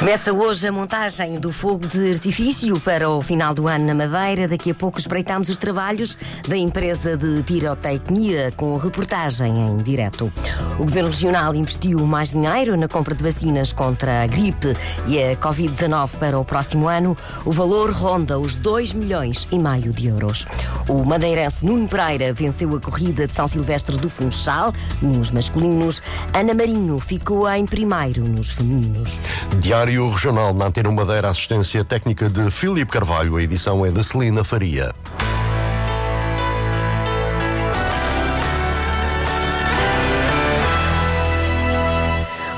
Começa 0.00 0.32
hoje 0.32 0.66
a 0.66 0.72
montagem 0.72 1.38
do 1.38 1.52
fogo 1.52 1.86
de 1.86 2.08
artifício 2.08 2.80
para 2.80 3.10
o 3.10 3.20
final 3.20 3.52
do 3.52 3.68
ano 3.68 3.84
na 3.84 3.94
Madeira. 3.94 4.48
Daqui 4.48 4.70
a 4.70 4.74
pouco 4.74 4.98
espreitamos 4.98 5.50
os 5.50 5.58
trabalhos 5.58 6.16
da 6.48 6.56
empresa 6.56 7.18
de 7.18 7.42
pirotecnia 7.42 8.50
com 8.56 8.78
reportagem 8.78 9.58
em 9.58 9.76
direto. 9.76 10.32
O 10.76 10.84
Governo 10.84 11.10
Regional 11.10 11.54
investiu 11.54 11.98
mais 12.06 12.30
dinheiro 12.30 12.78
na 12.78 12.88
compra 12.88 13.14
de 13.14 13.22
vacinas 13.22 13.74
contra 13.74 14.22
a 14.22 14.26
gripe 14.26 14.74
e 15.06 15.22
a 15.22 15.36
Covid-19 15.36 16.08
para 16.18 16.38
o 16.38 16.46
próximo 16.46 16.88
ano. 16.88 17.14
O 17.44 17.52
valor 17.52 17.90
ronda 17.90 18.38
os 18.38 18.56
2 18.56 18.94
milhões 18.94 19.46
e 19.52 19.58
meio 19.58 19.92
de 19.92 20.08
euros. 20.08 20.46
O 20.88 21.04
madeirense 21.04 21.62
Nuno 21.62 21.86
Pereira 21.86 22.32
venceu 22.32 22.74
a 22.74 22.80
corrida 22.80 23.26
de 23.26 23.34
São 23.34 23.46
Silvestre 23.46 23.98
do 23.98 24.08
Funchal 24.08 24.72
nos 25.02 25.30
masculinos. 25.30 26.00
Ana 26.32 26.54
Marinho 26.54 26.98
ficou 26.98 27.46
em 27.50 27.66
primeiro 27.66 28.24
nos 28.24 28.48
femininos. 28.48 29.20
Diário 29.58 29.89
Regional 29.98 30.54
na 30.54 30.66
Antena 30.66 30.90
Madeira, 30.90 31.28
assistência 31.28 31.84
técnica 31.84 32.28
de 32.28 32.50
Filipe 32.50 32.92
Carvalho. 32.92 33.36
A 33.36 33.42
edição 33.42 33.84
é 33.84 33.90
de 33.90 34.04
Celina 34.04 34.44
Faria. 34.44 34.94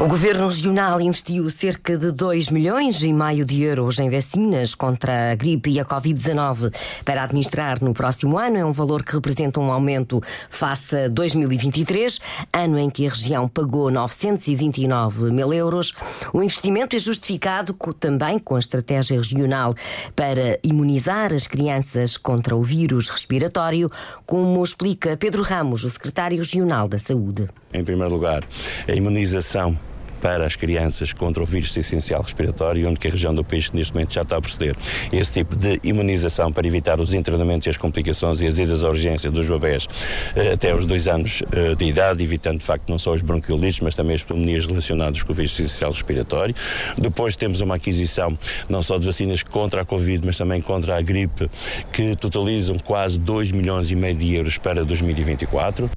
O 0.02 0.08
Governo 0.08 0.48
Regional 0.48 1.00
investiu 1.00 1.48
cerca 1.48 1.96
de 1.96 2.10
2 2.10 2.50
milhões 2.50 3.04
e 3.04 3.12
meio 3.12 3.44
de 3.44 3.62
euros 3.62 4.00
em 4.00 4.10
vacinas 4.10 4.74
contra 4.74 5.30
a 5.30 5.34
gripe 5.36 5.70
e 5.70 5.78
a 5.78 5.84
Covid-19 5.84 6.74
para 7.04 7.22
administrar 7.22 7.80
no 7.80 7.94
próximo 7.94 8.36
ano. 8.36 8.56
É 8.56 8.64
um 8.64 8.72
valor 8.72 9.04
que 9.04 9.14
representa 9.14 9.60
um 9.60 9.70
aumento 9.70 10.20
face 10.50 11.04
a 11.04 11.08
2023, 11.08 12.18
ano 12.52 12.80
em 12.80 12.90
que 12.90 13.06
a 13.06 13.10
região 13.10 13.46
pagou 13.46 13.92
929 13.92 15.30
mil 15.30 15.54
euros. 15.54 15.94
O 16.32 16.42
investimento 16.42 16.96
é 16.96 16.98
justificado 16.98 17.72
também 18.00 18.40
com 18.40 18.56
a 18.56 18.58
estratégia 18.58 19.16
regional 19.16 19.72
para 20.16 20.58
imunizar 20.64 21.32
as 21.32 21.46
crianças 21.46 22.16
contra 22.16 22.56
o 22.56 22.64
vírus 22.64 23.08
respiratório, 23.08 23.88
como 24.26 24.64
explica 24.64 25.16
Pedro 25.16 25.44
Ramos, 25.44 25.84
o 25.84 25.90
secretário 25.90 26.38
regional 26.38 26.88
da 26.88 26.98
Saúde. 26.98 27.48
Em 27.72 27.84
primeiro 27.84 28.12
lugar, 28.12 28.42
a 28.88 28.92
imunização 28.92 29.78
para 30.22 30.46
as 30.46 30.54
crianças 30.54 31.12
contra 31.12 31.42
o 31.42 31.46
vírus 31.46 31.76
essencial 31.76 32.22
respiratório, 32.22 32.88
onde 32.88 33.00
que 33.00 33.08
a 33.08 33.10
região 33.10 33.34
do 33.34 33.42
país 33.42 33.72
neste 33.72 33.92
momento 33.92 34.14
já 34.14 34.22
está 34.22 34.36
a 34.36 34.40
proceder. 34.40 34.76
Esse 35.12 35.32
tipo 35.32 35.56
de 35.56 35.80
imunização 35.82 36.52
para 36.52 36.64
evitar 36.64 37.00
os 37.00 37.12
internamentos 37.12 37.66
e 37.66 37.70
as 37.70 37.76
complicações 37.76 38.40
e 38.40 38.46
as 38.46 38.56
idas 38.56 38.84
à 38.84 38.88
urgência 38.88 39.30
dos 39.30 39.48
bebés 39.48 39.88
eh, 40.36 40.52
até 40.52 40.70
aos 40.70 40.86
dois 40.86 41.08
anos 41.08 41.42
eh, 41.52 41.74
de 41.74 41.84
idade, 41.84 42.22
evitando 42.22 42.58
de 42.58 42.64
facto 42.64 42.88
não 42.88 42.98
só 42.98 43.12
os 43.12 43.20
bronquiolites, 43.20 43.80
mas 43.80 43.96
também 43.96 44.14
as 44.14 44.22
pneumonias 44.22 44.64
relacionadas 44.64 45.22
com 45.24 45.32
o 45.32 45.34
vírus 45.34 45.58
essencial 45.58 45.90
respiratório. 45.90 46.54
Depois 46.96 47.34
temos 47.34 47.60
uma 47.60 47.74
aquisição 47.74 48.38
não 48.68 48.82
só 48.82 48.98
de 48.98 49.06
vacinas 49.06 49.42
contra 49.42 49.82
a 49.82 49.84
Covid, 49.84 50.24
mas 50.24 50.38
também 50.38 50.62
contra 50.62 50.96
a 50.96 51.02
gripe, 51.02 51.50
que 51.92 52.14
totalizam 52.14 52.78
quase 52.78 53.18
2 53.18 53.50
milhões 53.50 53.90
e 53.90 53.96
meio 53.96 54.14
de 54.14 54.34
euros 54.34 54.56
para 54.56 54.84
2024. 54.84 55.90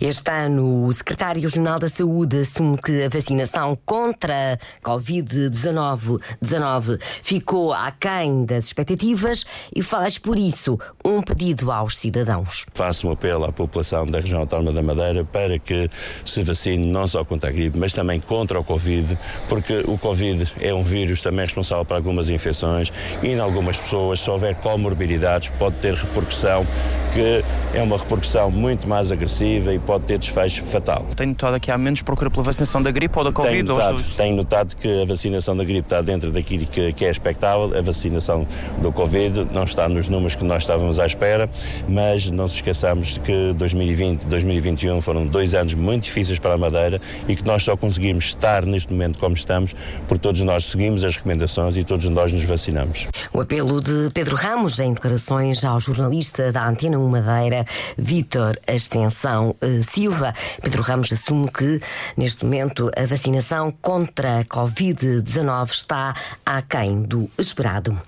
Este 0.00 0.30
ano, 0.30 0.84
o 0.84 0.92
secretário 0.92 1.40
regional 1.40 1.78
da 1.78 1.88
Saúde 1.88 2.40
assume 2.40 2.76
que 2.76 3.04
a 3.04 3.08
vacinação 3.08 3.78
contra 3.86 4.54
a 4.54 4.86
Covid-19 4.86 7.00
ficou 7.22 7.72
aquém 7.72 8.44
das 8.44 8.66
expectativas 8.66 9.46
e 9.74 9.82
faz, 9.82 10.18
por 10.18 10.38
isso, 10.38 10.78
um 11.02 11.22
pedido 11.22 11.72
aos 11.72 11.96
cidadãos. 11.96 12.66
Faço 12.74 13.08
um 13.08 13.12
apelo 13.12 13.46
à 13.46 13.52
população 13.52 14.06
da 14.06 14.20
região 14.20 14.40
autónoma 14.40 14.72
da 14.72 14.82
Madeira 14.82 15.24
para 15.24 15.58
que 15.58 15.90
se 16.24 16.42
vacine 16.42 16.86
não 16.86 17.08
só 17.08 17.24
contra 17.24 17.48
a 17.48 17.52
gripe, 17.52 17.78
mas 17.78 17.94
também 17.94 18.20
contra 18.20 18.60
o 18.60 18.64
Covid, 18.64 19.18
porque 19.48 19.82
o 19.86 19.96
Covid 19.96 20.52
é 20.60 20.74
um 20.74 20.82
vírus 20.82 21.22
também 21.22 21.46
responsável 21.46 21.86
por 21.86 21.94
algumas 21.94 22.28
infecções 22.28 22.92
e 23.22 23.28
em 23.28 23.40
algumas 23.40 23.78
pessoas, 23.78 24.20
se 24.20 24.30
houver 24.30 24.56
comorbidades, 24.56 25.48
pode 25.58 25.76
ter 25.76 25.94
repercussão 25.94 26.66
que 27.14 27.42
é 27.72 27.82
uma 27.82 27.96
repercussão 27.96 28.50
muito 28.50 28.86
mais 28.86 29.10
agressiva 29.10 29.72
e 29.72 29.85
pode 29.86 30.04
ter 30.04 30.18
desfecho 30.18 30.64
fatal. 30.64 31.06
Tenho 31.14 31.30
notado 31.30 31.54
aqui 31.54 31.70
há 31.70 31.78
menos 31.78 32.02
procura 32.02 32.30
pela 32.30 32.42
vacinação 32.42 32.82
da 32.82 32.90
gripe 32.90 33.16
ou 33.16 33.24
da 33.24 33.32
Covid? 33.32 33.56
Tenho 33.56 33.74
notado, 33.74 34.02
tenho 34.16 34.36
notado 34.36 34.76
que 34.76 35.02
a 35.02 35.04
vacinação 35.06 35.56
da 35.56 35.64
gripe 35.64 35.86
está 35.86 36.02
dentro 36.02 36.30
daquilo 36.30 36.66
que, 36.66 36.92
que, 36.92 37.04
é 37.04 37.10
expectável, 37.10 37.76
a 37.78 37.80
vacinação 37.80 38.46
do 38.82 38.92
Covid 38.92 39.46
não 39.52 39.64
está 39.64 39.88
nos 39.88 40.08
números 40.08 40.34
que 40.34 40.44
nós 40.44 40.64
estávamos 40.64 40.98
à 40.98 41.06
espera, 41.06 41.48
mas 41.88 42.30
não 42.30 42.48
se 42.48 42.56
esqueçamos 42.56 43.18
que 43.18 43.54
2020 43.54 44.22
e 44.22 44.26
2021 44.26 45.00
foram 45.00 45.26
dois 45.26 45.54
anos 45.54 45.74
muito 45.74 46.04
difíceis 46.04 46.38
para 46.38 46.54
a 46.54 46.58
Madeira 46.58 47.00
e 47.28 47.36
que 47.36 47.44
nós 47.44 47.62
só 47.62 47.76
conseguimos 47.76 48.26
estar 48.26 48.66
neste 48.66 48.92
momento 48.92 49.18
como 49.18 49.34
estamos 49.34 49.74
porque 50.08 50.20
todos 50.20 50.42
nós 50.42 50.64
seguimos 50.64 51.04
as 51.04 51.16
recomendações 51.16 51.76
e 51.76 51.84
todos 51.84 52.08
nós 52.08 52.32
nos 52.32 52.44
vacinamos. 52.44 53.06
O 53.32 53.40
apelo 53.40 53.80
de 53.80 54.08
Pedro 54.12 54.36
Ramos 54.36 54.80
em 54.80 54.92
declarações 54.92 55.64
ao 55.64 55.78
jornalista 55.78 56.50
da 56.50 56.66
Antena 56.66 56.98
1 56.98 57.08
Madeira, 57.08 57.64
Vítor 57.96 58.58
Ascensão 58.66 59.54
eh, 59.60 59.75
Silva. 59.82 60.32
Pedro 60.62 60.82
Ramos 60.82 61.12
assume 61.12 61.50
que, 61.50 61.80
neste 62.16 62.44
momento, 62.44 62.90
a 62.96 63.06
vacinação 63.06 63.70
contra 63.70 64.40
a 64.40 64.44
Covid-19 64.44 65.70
está 65.70 66.14
aquém 66.44 67.02
do 67.02 67.28
esperado. 67.38 67.98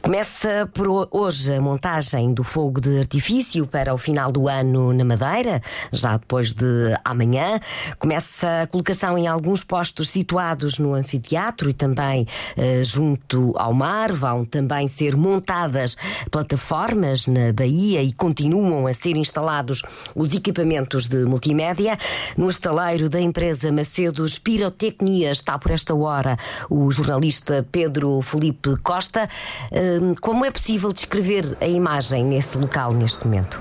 Começa 0.00 0.68
por 0.72 1.08
hoje 1.10 1.54
a 1.54 1.60
montagem 1.60 2.32
do 2.32 2.44
fogo 2.44 2.80
de 2.80 2.98
artifício 2.98 3.66
para 3.66 3.92
o 3.92 3.98
final 3.98 4.30
do 4.30 4.48
ano 4.48 4.92
na 4.92 5.04
Madeira, 5.04 5.60
já 5.92 6.16
depois 6.16 6.52
de 6.52 6.94
amanhã. 7.04 7.60
Começa 7.98 8.62
a 8.62 8.66
colocação 8.66 9.18
em 9.18 9.26
alguns 9.26 9.64
postos 9.64 10.10
situados 10.10 10.78
no 10.78 10.94
anfiteatro 10.94 11.68
e 11.68 11.72
também 11.72 12.26
eh, 12.56 12.82
junto 12.82 13.52
ao 13.56 13.74
mar. 13.74 14.12
Vão 14.12 14.44
também 14.44 14.86
ser 14.88 15.16
montadas 15.16 15.96
plataformas 16.30 17.26
na 17.26 17.52
Bahia 17.52 18.02
e 18.02 18.12
continuam 18.12 18.86
a 18.86 18.92
ser 18.92 19.16
instalados 19.16 19.82
os 20.14 20.32
equipamentos 20.32 21.07
de 21.08 21.24
multimédia. 21.24 21.96
No 22.36 22.48
estaleiro 22.48 23.08
da 23.08 23.20
empresa 23.20 23.72
Macedos 23.72 24.38
Pirotecnia 24.38 25.30
está 25.30 25.58
por 25.58 25.72
esta 25.72 25.94
hora 25.94 26.36
o 26.68 26.90
jornalista 26.90 27.66
Pedro 27.70 28.20
Felipe 28.22 28.76
Costa. 28.82 29.28
Hum, 29.72 30.14
como 30.20 30.44
é 30.44 30.50
possível 30.50 30.92
descrever 30.92 31.56
a 31.60 31.66
imagem 31.66 32.24
nesse 32.24 32.56
local 32.58 32.92
neste 32.92 33.24
momento? 33.26 33.60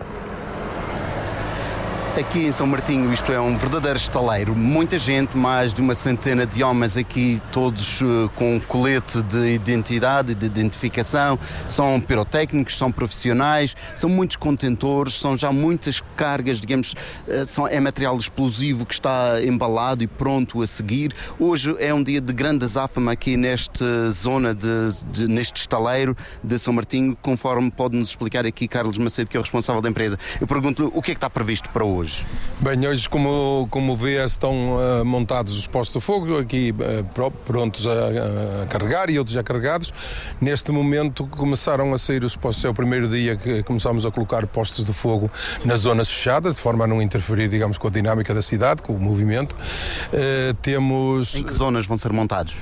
Aqui 2.17 2.47
em 2.47 2.51
São 2.51 2.65
Martinho 2.65 3.13
isto 3.13 3.31
é 3.31 3.39
um 3.39 3.55
verdadeiro 3.55 3.95
estaleiro. 3.95 4.55
Muita 4.55 4.97
gente, 4.97 5.37
mais 5.37 5.71
de 5.71 5.81
uma 5.81 5.93
centena 5.93 6.47
de 6.47 6.63
homens 6.63 6.97
aqui, 6.97 7.39
todos 7.51 8.01
uh, 8.01 8.27
com 8.35 8.59
colete 8.59 9.21
de 9.21 9.53
identidade, 9.53 10.33
de 10.33 10.47
identificação. 10.47 11.37
São 11.67 12.01
pirotécnicos, 12.01 12.75
são 12.75 12.91
profissionais, 12.91 13.75
são 13.95 14.09
muitos 14.09 14.35
contentores, 14.35 15.13
são 15.13 15.37
já 15.37 15.51
muitas 15.51 16.01
cargas, 16.15 16.59
digamos, 16.59 16.93
uh, 17.27 17.45
são, 17.45 17.67
é 17.67 17.79
material 17.79 18.17
explosivo 18.17 18.83
que 18.83 18.95
está 18.95 19.39
embalado 19.43 20.03
e 20.03 20.07
pronto 20.07 20.63
a 20.63 20.65
seguir. 20.65 21.13
Hoje 21.37 21.75
é 21.77 21.93
um 21.93 22.01
dia 22.01 22.19
de 22.19 22.33
grande 22.33 22.65
azáfama 22.65 23.11
aqui 23.11 23.37
nesta 23.37 24.09
zona, 24.09 24.55
de, 24.55 24.67
de, 25.11 25.27
neste 25.27 25.61
estaleiro 25.61 26.17
de 26.43 26.57
São 26.57 26.73
Martinho, 26.73 27.15
conforme 27.21 27.69
pode 27.69 27.95
nos 27.95 28.09
explicar 28.09 28.43
aqui 28.43 28.67
Carlos 28.67 28.97
Macedo, 28.97 29.29
que 29.29 29.37
é 29.37 29.39
o 29.39 29.43
responsável 29.43 29.83
da 29.83 29.89
empresa. 29.89 30.17
Eu 30.41 30.47
pergunto 30.47 30.91
o 30.95 30.99
que 30.99 31.11
é 31.11 31.13
que 31.13 31.19
está 31.19 31.29
previsto 31.29 31.69
para 31.69 31.85
hoje? 31.85 32.06
Hoje? 32.07 32.25
Bem, 32.59 32.87
hoje, 32.87 33.07
como, 33.07 33.67
como 33.69 33.95
vê, 33.95 34.23
estão 34.23 34.77
uh, 34.77 35.05
montados 35.05 35.55
os 35.55 35.67
postos 35.67 36.01
de 36.01 36.05
fogo 36.05 36.39
aqui 36.39 36.73
uh, 36.73 37.31
prontos 37.45 37.85
a, 37.85 38.63
a, 38.63 38.65
carregar 38.65 39.09
e 39.09 39.19
outros 39.19 39.35
já 39.35 39.43
carregados. 39.43 39.93
Neste 40.41 40.71
momento 40.71 41.27
começaram 41.27 41.93
a 41.93 41.97
sair 41.99 42.23
os 42.23 42.35
postos, 42.35 42.65
é 42.65 42.69
o 42.69 42.73
primeiro 42.73 43.07
dia 43.07 43.35
que 43.35 43.61
começamos 43.61 44.05
a 44.05 44.11
colocar 44.11 44.47
postos 44.47 44.85
de 44.85 44.93
fogo 44.93 45.29
nas 45.63 45.81
zonas 45.81 46.09
fechadas, 46.09 46.55
de 46.55 46.61
forma 46.61 46.85
a 46.85 46.87
não 46.87 47.01
interferir, 47.01 47.47
digamos, 47.47 47.77
com 47.77 47.89
a 47.89 47.91
dinâmica 47.91 48.33
da 48.33 48.41
cidade, 48.41 48.81
com 48.81 48.93
o 48.93 48.99
movimento. 48.99 49.53
Uh, 49.53 50.53
temos... 50.61 51.35
Em 51.35 51.43
que 51.43 51.53
zonas 51.53 51.85
vão 51.85 51.97
ser 51.97 52.11
montados? 52.11 52.55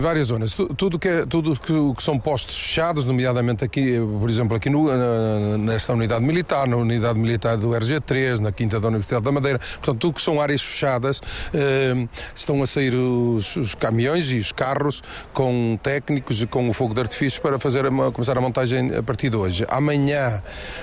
várias 0.00 0.28
zonas. 0.28 0.54
Tudo 0.76 0.98
que, 0.98 1.08
é, 1.08 1.26
tudo 1.26 1.58
que, 1.58 1.72
que, 1.94 2.02
são 2.02 2.18
postos 2.18 2.56
fechados, 2.56 3.06
nomeadamente 3.06 3.64
aqui, 3.64 3.98
por 4.20 4.30
exemplo, 4.30 4.56
aqui 4.56 4.70
no, 4.70 4.88
nesta 5.58 5.92
unidade 5.92 6.24
militar, 6.24 6.66
na 6.68 6.76
unidade 6.76 7.18
militar 7.18 7.56
do 7.56 7.70
RG3, 7.70 8.38
na 8.38 8.52
Quinta 8.52 8.75
Da 8.80 8.88
Universidade 8.88 9.24
da 9.24 9.32
Madeira. 9.32 9.58
Portanto, 9.58 9.98
tudo 9.98 10.14
que 10.14 10.22
são 10.22 10.40
áreas 10.40 10.62
fechadas, 10.62 11.20
eh, 11.52 12.06
estão 12.34 12.62
a 12.62 12.66
sair 12.66 12.94
os, 12.94 13.56
os, 13.56 13.74
caminhões 13.74 14.30
e 14.30 14.38
os 14.38 14.52
carros 14.52 15.02
com 15.32 15.78
técnicos 15.82 16.42
e 16.42 16.46
com 16.46 16.68
o 16.68 16.72
fogo 16.72 16.94
de 16.94 17.00
artifício 17.00 17.40
para 17.40 17.58
fazer 17.58 17.86
a, 17.86 17.90
começar 18.12 18.36
a 18.36 18.40
montagem 18.40 18.94
a 18.96 19.02
partir 19.02 19.30
de 19.30 19.36
hoje. 19.36 19.66
Amanhã 19.68 20.42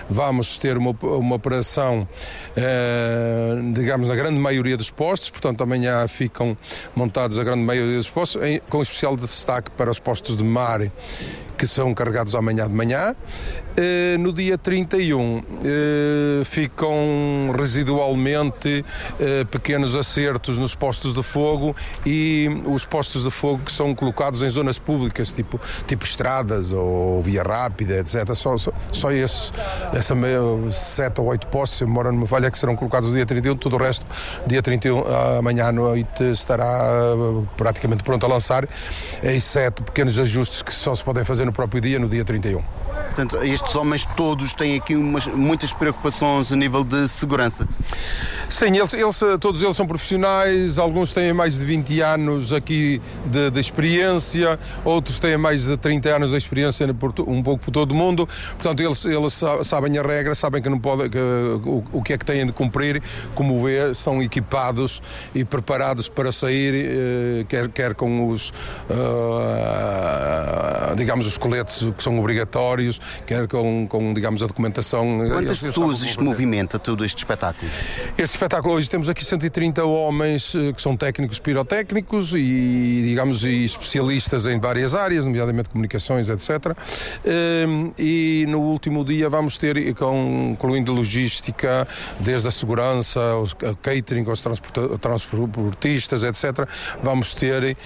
vamos 0.10 0.58
ter 0.58 0.78
uma, 0.78 0.96
uma 1.02 1.36
operação, 1.36 2.08
eh, 2.56 3.56
digamos, 3.74 4.08
na 4.08 4.16
grande 4.16 4.40
maioria 4.40 4.78
dos 4.78 4.90
postos, 4.90 5.30
portanto, 5.30 5.62
amanhã 5.64 6.08
ficam 6.08 6.58
montados 6.96 7.38
a 7.38 7.44
grande 7.44 7.64
maioria 7.64 7.98
dos 7.98 8.10
postos, 8.10 8.42
em, 8.44 8.60
com 8.70 8.82
especial 8.82 9.16
destaque 9.16 9.72
para 9.72 9.90
os 9.90 10.00
postos 10.00 10.38
de 10.38 10.44
mar 10.44 10.82
que 11.64 11.68
são 11.68 11.94
carregados 11.94 12.36
amanhã 12.36 12.68
de 12.68 12.74
manhã. 12.74 13.16
Eh, 13.78 14.18
no 14.20 14.34
dia 14.34 14.58
31 14.58 15.42
eh, 15.64 16.44
ficam 16.44 16.94
residualmente 17.58 18.86
eh, 19.20 19.46
pequenos 19.46 19.96
acertos 19.96 20.58
nos 20.60 20.76
postos 20.76 21.14
de 21.14 21.24
fogo 21.24 21.74
e 22.06 22.50
os 22.66 22.86
postos 22.86 23.24
de 23.24 23.32
fogo 23.32 23.64
que 23.66 23.72
são 23.72 23.96
colocados 23.96 24.42
em 24.42 24.50
zonas 24.50 24.78
públicas, 24.78 25.32
tipo, 25.32 25.60
tipo 25.88 26.04
estradas 26.04 26.74
ou 26.74 27.24
via 27.24 27.42
rápida, 27.42 27.98
etc. 28.00 28.36
Só, 28.36 28.58
só, 28.58 28.72
só 28.92 29.12
esses, 29.12 29.54
essa 29.94 30.14
meio, 30.14 30.70
sete 30.72 31.22
ou 31.22 31.28
oito 31.28 31.48
postos, 31.48 31.78
se 31.80 31.86
mora 31.86 32.12
numa 32.12 32.28
falha, 32.28 32.52
que 32.52 32.58
serão 32.58 32.76
colocados 32.76 33.08
no 33.10 33.16
dia 33.16 33.26
31, 33.26 33.56
tudo 33.56 33.78
o 33.78 33.80
resto, 33.80 34.06
dia 34.46 34.62
31, 34.62 35.04
amanhã 35.40 35.68
à 35.68 35.72
noite, 35.72 36.30
estará 36.30 36.68
praticamente 37.56 38.04
pronto 38.04 38.26
a 38.26 38.30
lançar, 38.30 38.68
exceto 39.24 39.82
pequenos 39.82 40.20
ajustes 40.20 40.62
que 40.62 40.76
só 40.76 40.94
se 40.94 41.04
podem 41.04 41.24
fazer 41.24 41.46
no 41.46 41.53
próprio 41.54 41.80
dia, 41.80 42.00
no 42.00 42.10
dia 42.10 42.26
31. 42.26 42.62
Portanto, 42.62 43.38
estes 43.44 43.76
homens 43.76 44.06
todos 44.18 44.54
têm 44.54 44.76
aqui 44.76 44.96
umas, 44.96 45.28
muitas 45.28 45.72
preocupações 45.72 46.52
a 46.52 46.56
nível 46.56 46.84
de 46.84 47.08
segurança. 47.08 47.68
Sim, 48.50 48.78
eles, 48.78 48.94
eles, 48.94 49.20
todos 49.40 49.62
eles 49.62 49.76
são 49.76 49.88
profissionais, 49.88 50.78
alguns 50.78 51.14
têm 51.14 51.34
mais 51.34 51.58
de 51.58 51.66
20 51.66 52.02
anos 52.02 52.54
aqui 52.54 53.02
de, 53.26 53.50
de 53.50 53.60
experiência, 53.60 54.60
outros 54.84 55.20
têm 55.20 55.38
mais 55.38 55.66
de 55.66 55.78
30 55.78 56.10
anos 56.10 56.32
de 56.32 56.38
experiência 56.38 56.86
um 57.28 57.42
pouco 57.42 57.66
por 57.66 57.72
todo 57.72 57.92
o 57.92 57.96
mundo. 57.96 58.28
Portanto, 58.58 58.82
eles, 58.82 59.06
eles 59.06 59.42
sabem 59.64 59.98
a 59.98 60.02
regra, 60.02 60.36
sabem 60.36 60.62
que 60.62 60.70
não 60.70 60.80
pode, 60.80 61.10
que, 61.10 61.18
o, 61.18 61.84
o 61.92 62.02
que 62.02 62.14
é 62.14 62.18
que 62.18 62.26
têm 62.26 62.46
de 62.46 62.52
cumprir. 62.52 63.02
Como 63.34 63.64
vê, 63.64 63.96
são 63.96 64.22
equipados 64.22 65.02
e 65.34 65.44
preparados 65.44 66.10
para 66.10 66.32
sair, 66.32 66.74
eh, 66.76 67.46
quer, 67.48 67.70
quer 67.70 67.96
com 67.96 68.30
os, 68.30 68.50
uh, 68.90 70.96
digamos, 70.96 71.26
os 71.26 71.38
coletes 71.38 71.90
que 71.96 72.04
são 72.04 72.18
obrigatórios, 72.20 73.00
quer 73.26 73.48
com, 73.48 73.88
com 73.88 74.14
digamos, 74.14 74.44
a 74.44 74.48
documentação. 74.48 75.20
Quantas 75.30 75.60
pessoas 75.60 76.02
isto 76.02 76.24
movimenta 76.24 76.80
todo 76.80 77.06
este 77.06 77.18
espetáculo? 77.18 77.70
Este 78.18 78.38
espetáculo 78.44 78.76
hoje 78.76 78.90
temos 78.90 79.08
aqui 79.08 79.24
130 79.24 79.86
homens 79.86 80.54
eh, 80.54 80.74
que 80.74 80.82
são 80.82 80.98
técnicos 80.98 81.40
pirotécnicos 81.40 82.34
e, 82.34 83.02
digamos, 83.06 83.46
e 83.46 83.64
especialistas 83.64 84.46
em 84.46 84.60
várias 84.60 84.94
áreas, 84.94 85.24
nomeadamente 85.24 85.70
comunicações, 85.70 86.28
etc. 86.28 86.76
Ehm, 87.24 87.92
e 87.98 88.46
no 88.50 88.60
último 88.60 89.06
dia 89.06 89.30
vamos 89.30 89.58
ter, 89.58 89.78
incluindo 89.78 90.92
logística, 90.92 91.88
desde 92.20 92.50
a 92.50 92.52
segurança, 92.52 93.22
o 93.38 93.76
catering, 93.78 94.26
os 94.30 94.42
transportistas, 95.00 96.24
etc., 96.24 96.68
vamos 97.02 97.34
ter 97.34 97.78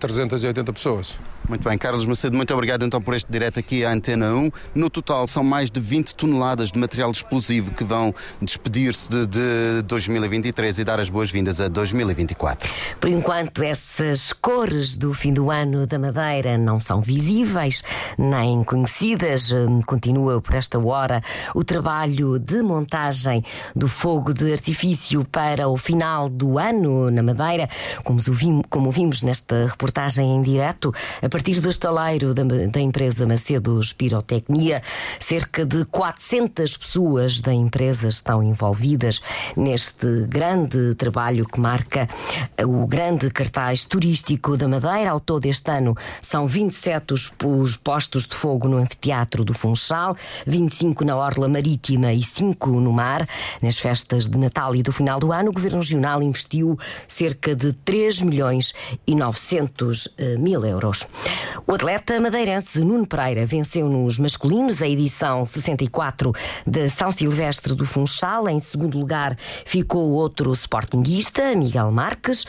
380 0.00 0.68
eh, 0.68 0.74
pessoas. 0.74 1.31
Muito 1.48 1.68
bem, 1.68 1.76
Carlos 1.76 2.06
Macedo, 2.06 2.36
muito 2.36 2.54
obrigado 2.54 2.84
então 2.84 3.02
por 3.02 3.14
este 3.14 3.30
direto 3.30 3.58
aqui 3.58 3.84
à 3.84 3.92
Antena 3.92 4.32
1. 4.32 4.50
No 4.74 4.88
total 4.88 5.26
são 5.26 5.42
mais 5.42 5.70
de 5.70 5.80
20 5.80 6.14
toneladas 6.14 6.70
de 6.70 6.78
material 6.78 7.10
explosivo 7.10 7.72
que 7.72 7.82
vão 7.82 8.14
despedir-se 8.40 9.10
de, 9.10 9.26
de 9.26 9.82
2023 9.82 10.78
e 10.78 10.84
dar 10.84 11.00
as 11.00 11.10
boas-vindas 11.10 11.60
a 11.60 11.68
2024. 11.68 12.72
Por 13.00 13.10
enquanto, 13.10 13.62
essas 13.62 14.32
cores 14.32 14.96
do 14.96 15.12
fim 15.12 15.34
do 15.34 15.50
ano 15.50 15.86
da 15.86 15.98
Madeira 15.98 16.56
não 16.56 16.78
são 16.78 17.00
visíveis 17.00 17.82
nem 18.16 18.62
conhecidas. 18.62 19.50
Hum, 19.50 19.82
continua 19.82 20.40
por 20.40 20.54
esta 20.54 20.78
hora 20.78 21.22
o 21.54 21.64
trabalho 21.64 22.38
de 22.38 22.62
montagem 22.62 23.44
do 23.74 23.88
fogo 23.88 24.32
de 24.32 24.52
artifício 24.52 25.24
para 25.24 25.68
o 25.68 25.76
final 25.76 26.28
do 26.28 26.58
ano 26.58 27.10
na 27.10 27.22
Madeira, 27.22 27.68
como 28.04 28.90
vimos 28.90 29.22
nesta 29.22 29.66
reportagem 29.66 30.36
em 30.36 30.42
direto. 30.42 30.92
Partir 31.32 31.60
do 31.60 31.70
estaleiro 31.70 32.34
da, 32.34 32.42
da 32.42 32.78
empresa 32.78 33.26
Macedos 33.26 33.94
Pirotecnia, 33.94 34.82
cerca 35.18 35.64
de 35.64 35.82
400 35.86 36.76
pessoas 36.76 37.40
da 37.40 37.54
empresa 37.54 38.08
estão 38.08 38.42
envolvidas 38.42 39.22
neste 39.56 40.26
grande 40.28 40.94
trabalho 40.94 41.46
que 41.46 41.58
marca 41.58 42.06
o 42.62 42.86
grande 42.86 43.30
cartaz 43.30 43.86
turístico 43.86 44.58
da 44.58 44.68
Madeira. 44.68 45.12
Ao 45.12 45.20
todo, 45.20 45.46
este 45.46 45.70
ano 45.70 45.96
são 46.20 46.46
27 46.46 47.14
os, 47.14 47.32
os 47.42 47.78
postos 47.78 48.26
de 48.26 48.34
fogo 48.34 48.68
no 48.68 48.76
anfiteatro 48.76 49.42
do 49.42 49.54
Funchal, 49.54 50.14
25 50.46 51.02
na 51.02 51.16
Orla 51.16 51.48
Marítima 51.48 52.12
e 52.12 52.22
5 52.22 52.68
no 52.68 52.92
mar. 52.92 53.26
Nas 53.62 53.78
festas 53.78 54.28
de 54.28 54.38
Natal 54.38 54.76
e 54.76 54.82
do 54.82 54.92
final 54.92 55.18
do 55.18 55.32
ano, 55.32 55.48
o 55.48 55.54
Governo 55.54 55.78
Regional 55.78 56.22
investiu 56.22 56.78
cerca 57.08 57.56
de 57.56 57.72
3 57.72 58.20
milhões 58.20 58.74
e 59.06 59.14
900 59.14 60.08
eh, 60.18 60.36
mil 60.36 60.62
euros. 60.66 61.06
O 61.66 61.74
atleta 61.74 62.20
madeirense 62.20 62.80
Nuno 62.80 63.06
Pereira 63.06 63.46
venceu 63.46 63.88
nos 63.88 64.18
masculinos 64.18 64.82
a 64.82 64.88
edição 64.88 65.46
64 65.46 66.32
de 66.66 66.88
São 66.88 67.12
Silvestre 67.12 67.74
do 67.74 67.86
Funchal. 67.86 68.48
Em 68.48 68.58
segundo 68.58 68.98
lugar 68.98 69.36
ficou 69.64 70.10
outro 70.10 70.52
sportinguista, 70.52 71.54
Miguel 71.54 71.92
Marques. 71.92 72.44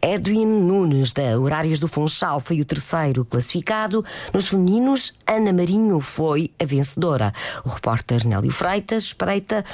Edwin 0.00 0.46
Nunes, 0.46 1.12
da 1.12 1.38
Horários 1.38 1.78
do 1.78 1.86
Funchal, 1.86 2.40
foi 2.40 2.60
o 2.60 2.64
terceiro 2.64 3.24
classificado. 3.24 4.04
Nos 4.32 4.48
femininos, 4.48 5.12
Ana 5.26 5.52
Marinho 5.52 6.00
foi 6.00 6.50
a 6.58 6.64
vencedora. 6.64 7.32
O 7.64 7.68
repórter 7.68 8.26
Nélio 8.26 8.50
Freitas 8.50 9.04
espreita 9.04 9.64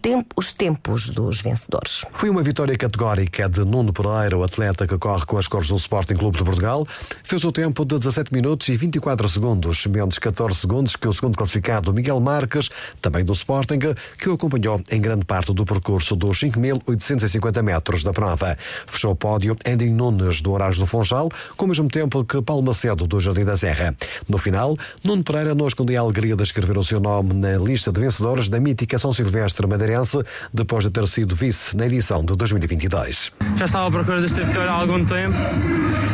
tempo, 0.00 0.34
os 0.36 0.52
tempos 0.52 1.10
dos 1.10 1.40
vencedores. 1.40 2.04
Foi 2.12 2.28
uma 2.28 2.42
vitória 2.42 2.76
categórica 2.76 3.48
de 3.48 3.64
Nuno 3.64 3.92
Pereira, 3.92 4.36
o 4.36 4.42
atleta 4.42 4.86
que 4.86 4.98
corre 4.98 5.24
com 5.26 5.38
as 5.38 5.46
cores 5.46 5.68
do 5.68 5.76
Sporting 5.76 6.14
Clube 6.14 6.38
de 6.38 6.44
Portugal. 6.44 6.86
Fez 7.22 7.44
o 7.44 7.52
tempo 7.52 7.84
de 7.84 7.99
17 8.00 8.32
minutos 8.32 8.66
e 8.68 8.76
24 8.78 9.28
segundos, 9.28 9.86
menos 9.86 10.18
14 10.18 10.58
segundos 10.58 10.96
que 10.96 11.06
o 11.06 11.12
segundo 11.12 11.36
classificado 11.36 11.92
Miguel 11.92 12.18
Marques, 12.18 12.70
também 13.00 13.22
do 13.22 13.34
Sporting, 13.34 13.78
que 14.18 14.28
o 14.30 14.32
acompanhou 14.32 14.82
em 14.90 15.02
grande 15.02 15.26
parte 15.26 15.52
do 15.52 15.66
percurso 15.66 16.16
dos 16.16 16.40
5.850 16.40 17.62
metros 17.62 18.02
da 18.02 18.10
prova. 18.10 18.56
Fechou 18.86 19.12
o 19.12 19.14
pódio 19.14 19.54
Andy 19.66 19.90
Nunes, 19.90 20.40
do 20.40 20.50
Horário 20.50 20.78
do 20.78 20.86
Funchal, 20.86 21.28
com 21.58 21.66
o 21.66 21.68
mesmo 21.68 21.88
tempo 21.88 22.24
que 22.24 22.40
Paulo 22.40 22.62
Macedo, 22.62 23.06
do 23.06 23.20
Jardim 23.20 23.44
da 23.44 23.58
Serra. 23.58 23.94
No 24.26 24.38
final, 24.38 24.74
Nuno 25.04 25.22
Pereira 25.22 25.54
não 25.54 25.66
escondia 25.66 26.00
a 26.00 26.02
alegria 26.02 26.34
de 26.34 26.42
escrever 26.42 26.78
o 26.78 26.84
seu 26.84 27.00
nome 27.00 27.34
na 27.34 27.58
lista 27.58 27.92
de 27.92 28.00
vencedores 28.00 28.48
da 28.48 28.58
mítica 28.58 28.98
São 28.98 29.12
Silvestre 29.12 29.66
Madeirense, 29.66 30.22
depois 30.54 30.84
de 30.84 30.90
ter 30.90 31.06
sido 31.06 31.36
vice 31.36 31.76
na 31.76 31.84
edição 31.84 32.24
de 32.24 32.34
2022. 32.34 33.30
Já 33.56 33.66
estava 33.66 33.88
à 33.88 33.90
procura 33.90 34.22
desta 34.22 34.42
vitória 34.42 34.70
há 34.70 34.74
algum 34.74 35.04
tempo. 35.04 35.36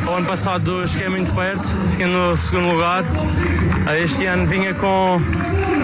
O 0.08 0.10
ano 0.10 0.26
passado 0.26 0.88
cheguei 0.88 1.08
muito 1.08 1.32
perto, 1.34 1.68
fiquei 1.90 2.06
no 2.06 2.36
segundo 2.36 2.68
lugar. 2.68 3.04
Este 4.00 4.26
ano 4.26 4.46
vinha 4.46 4.74
com 4.74 5.20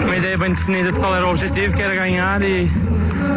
uma 0.05 0.15
ideia 0.15 0.37
bem 0.37 0.51
definida 0.51 0.91
de 0.91 0.99
qual 0.99 1.15
era 1.15 1.25
o 1.25 1.31
objetivo, 1.31 1.75
que 1.75 1.81
era 1.81 1.95
ganhar 1.95 2.41
e 2.41 2.69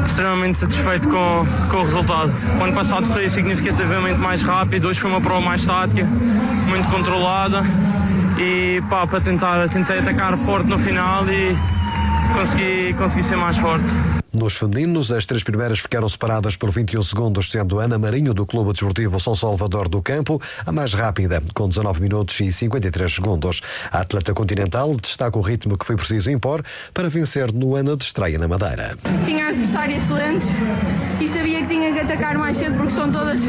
extremamente 0.05 0.57
satisfeito 0.57 1.09
com, 1.09 1.47
com 1.71 1.77
o 1.77 1.85
resultado. 1.85 2.33
O 2.59 2.65
ano 2.65 2.73
passado 2.73 3.07
foi 3.07 3.29
significativamente 3.29 4.19
mais 4.19 4.43
rápido, 4.43 4.89
hoje 4.89 5.01
foi 5.01 5.11
uma 5.11 5.21
prova 5.21 5.41
mais 5.41 5.65
tática, 5.65 6.05
muito 6.05 6.89
controlada 6.91 7.63
e 8.39 8.83
pá, 8.89 9.07
para 9.07 9.21
tentar, 9.21 9.69
tentei 9.69 9.99
atacar 9.99 10.37
forte 10.37 10.69
no 10.69 10.79
final 10.79 11.25
e 11.29 11.57
consegui, 12.35 12.95
consegui 12.95 13.23
ser 13.23 13.37
mais 13.37 13.57
forte. 13.57 14.16
Nos 14.37 14.55
femininos, 14.55 15.11
as 15.11 15.25
três 15.25 15.43
primeiras 15.43 15.78
ficaram 15.78 16.07
separadas 16.07 16.57
por 16.57 16.71
21 16.71 17.02
segundos, 17.02 17.50
sendo 17.50 17.78
Ana 17.78 17.99
Marinho, 17.99 18.35
do 18.35 18.45
Clube 18.45 18.71
Desportivo 18.71 19.19
São 19.19 19.35
Salvador 19.35 19.88
do 19.88 20.02
Campo, 20.02 20.38
a 20.66 20.71
mais 20.71 20.93
rápida, 20.93 21.43
com 21.55 21.66
19 21.66 22.02
minutos 22.02 22.38
e 22.40 22.52
53 22.52 23.14
segundos. 23.14 23.62
A 23.90 24.02
atleta 24.02 24.35
continental 24.35 24.95
destaca 24.95 25.38
o 25.38 25.40
ritmo 25.40 25.78
que 25.78 25.87
foi 25.87 25.97
preciso 25.97 26.31
impor 26.31 26.62
para 26.93 27.09
vencer 27.09 27.50
no 27.50 27.75
ano 27.76 27.97
de 27.97 28.05
estreia 28.05 28.38
na 28.38 28.47
Madeira. 28.47 28.95
Tinha 29.25 29.49
adversário 29.49 29.97
excelente 29.97 30.47
e 31.19 31.26
sabia 31.26 31.62
que 31.62 31.69
tinha 31.69 31.95
que 31.95 32.00
atacar 32.00 32.37
mais 32.37 32.59
cedo 32.59 32.76
porque 32.76 32.93
são 32.93 33.11
todas 33.11 33.40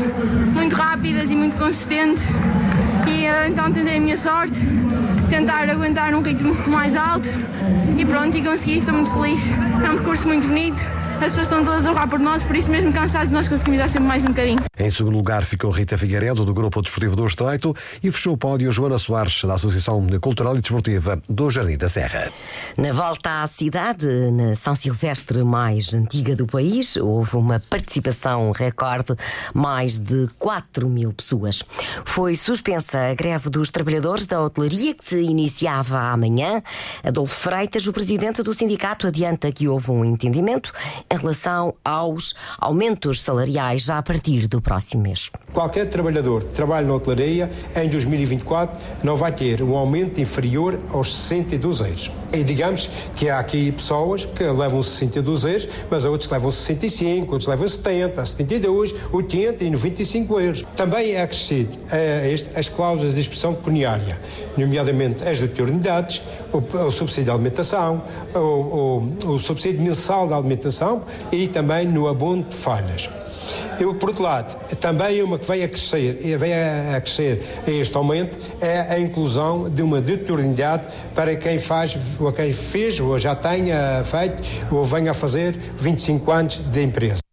muito 0.54 0.74
rápidas 0.74 1.30
e 1.30 1.36
muito 1.36 1.58
consistentes. 1.58 2.24
E 3.06 3.26
então 3.50 3.74
tentei 3.74 3.98
a 3.98 4.00
minha 4.00 4.18
sorte, 4.18 4.62
tentar 5.30 5.70
aguentar 5.70 6.14
um 6.14 6.22
ritmo 6.22 6.56
mais 6.68 6.96
alto 6.96 7.30
e 7.98 8.06
pronto, 8.06 8.38
e 8.38 8.44
consegui, 8.44 8.78
estou 8.78 8.94
muito 8.94 9.12
feliz. 9.12 9.48
É 9.84 9.90
um 9.90 9.96
percurso 9.96 10.28
muito 10.28 10.48
bonito 10.48 10.86
as 11.18 11.32
pessoas 11.32 11.48
estão 11.48 11.64
todas 11.64 11.84
a 11.88 11.92
orar 11.92 12.08
por 12.08 12.20
nós, 12.20 12.44
por 12.44 12.56
isso 12.56 12.70
mesmo 12.70 12.94
cansados 12.94 13.32
nós 13.32 13.48
conseguimos 13.48 13.80
dar 13.80 13.88
sempre 13.88 14.08
mais 14.08 14.24
um 14.24 14.28
bocadinho. 14.28 14.60
Em 14.78 14.92
segundo 14.92 15.18
lugar 15.18 15.44
ficou 15.44 15.72
Rita 15.72 15.98
Figueiredo, 15.98 16.46
do 16.46 16.54
Grupo 16.54 16.80
Desportivo 16.80 17.16
do 17.16 17.26
Estreito, 17.26 17.76
e 18.04 18.12
fechou 18.12 18.36
o 18.36 18.38
pódio 18.38 18.72
Joana 18.72 19.00
Soares, 19.00 19.44
da 19.44 19.56
Associação 19.56 20.06
Cultural 20.22 20.56
e 20.56 20.62
Desportiva 20.62 21.20
do 21.28 21.50
Jardim 21.50 21.76
da 21.76 21.90
Serra. 21.90 22.32
Na 22.78 22.94
volta 22.94 23.42
à 23.42 23.48
cidade, 23.48 24.06
na 24.32 24.54
São 24.54 24.76
Silvestre 24.76 25.44
mais 25.44 25.92
antiga 25.96 26.36
do 26.36 26.46
país, 26.46 26.96
houve 26.98 27.36
uma 27.36 27.60
participação 27.60 28.52
recorde, 28.52 29.16
mais 29.56 29.98
de 29.98 30.28
4 30.38 30.88
mil 30.88 31.12
pessoas. 31.12 31.64
Foi 32.06 32.36
suspensa 32.36 33.10
a 33.10 33.16
greve 33.16 33.50
dos 33.50 33.72
trabalhadores 33.72 34.28
da 34.28 34.40
hotelaria 34.40 34.94
que 34.94 35.04
se 35.04 35.20
iniciava 35.20 35.98
amanhã. 35.98 36.62
Adolfo 37.04 37.34
Freitas, 37.34 37.88
o 37.88 37.92
presidente 37.92 38.44
do 38.44 38.54
sindicato, 38.54 39.08
adianta 39.08 39.52
que 39.52 39.68
houve 39.68 39.90
um 39.90 40.06
entendimento 40.06 40.72
em 41.12 41.18
relação 41.18 41.74
aos 41.84 42.34
aumentos 42.58 43.22
salariais 43.22 43.84
já 43.84 43.98
a 43.98 44.04
partir 44.04 44.48
do 44.48 44.62
próximo 44.62 45.04
mês. 45.04 45.32
Qualquer 45.54 45.90
trabalhador 45.90 46.44
que 46.44 46.54
trabalhe 46.54 46.88
na 46.88 46.94
hotelaria 46.94 47.50
em 47.76 47.90
2024 47.90 48.78
não 49.04 49.16
vai 49.16 49.32
ter 49.32 49.62
um 49.62 49.76
aumento 49.76 50.20
inferior 50.22 50.80
aos 50.92 51.16
62 51.16 51.80
euros. 51.80 52.12
E 52.34 52.44
digamos 52.44 52.90
que 53.16 53.30
há 53.30 53.40
aqui 53.40 53.72
pessoas 53.72 54.26
que 54.26 54.44
levam 54.44 54.84
62 54.84 55.46
euros, 55.46 55.70
mas 55.90 56.06
há 56.06 56.10
outros 56.10 56.28
que 56.28 56.34
levam 56.34 56.52
65, 56.52 57.32
outros 57.32 57.48
levam 57.48 57.68
70, 57.68 58.26
72, 58.26 58.96
80 59.12 59.64
e 59.64 59.70
95 59.70 60.40
euros. 60.40 60.66
Também 60.76 61.14
é 61.14 61.22
acrescido 61.22 61.78
a 61.90 62.60
as 62.60 62.70
cláusulas 62.70 63.14
de 63.14 63.22
expressão 63.22 63.54
pecuniária, 63.54 64.20
nomeadamente 64.58 65.28
as 65.28 65.38
de 65.38 65.46
eternidades, 65.46 66.22
o, 66.52 66.58
o 66.58 66.92
subsídio 66.92 67.26
de 67.26 67.32
alimentação, 67.32 68.04
o, 68.34 68.40
o, 68.40 69.34
o 69.34 69.40
subsídio 69.40 69.82
mensal 69.82 70.28
de 70.28 70.34
alimentação 70.34 70.97
e 71.32 71.48
também 71.48 71.86
no 71.86 72.08
abono 72.08 72.44
de 72.44 72.56
falhas. 72.56 73.10
Eu, 73.80 73.94
por 73.94 74.10
outro 74.10 74.24
lado, 74.24 74.58
também 74.78 75.22
uma 75.22 75.38
que 75.38 75.46
vem 75.46 75.64
a 75.64 75.68
crescer, 75.68 76.38
vem 76.38 76.54
a 76.54 77.00
crescer 77.00 77.62
a 77.66 77.72
este 77.72 77.96
aumento 77.96 78.36
é 78.60 78.80
a 78.94 79.00
inclusão 79.00 79.70
de 79.70 79.82
uma 79.82 80.02
determinidade 80.02 80.88
para 81.14 81.36
quem 81.36 81.60
faz, 81.60 81.96
ou 82.20 82.32
quem 82.32 82.52
fez, 82.52 83.00
ou 83.00 83.18
já 83.20 83.36
tenha 83.36 84.04
feito, 84.04 84.44
ou 84.72 84.84
venha 84.84 85.12
a 85.12 85.14
fazer 85.14 85.56
25 85.78 86.32
anos 86.32 86.58
de 86.58 86.84
empresa. 86.84 87.27